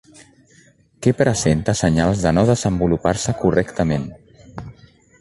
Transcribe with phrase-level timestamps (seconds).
[1.05, 4.13] Que presenta senyals de no desenvolupar-se correctament.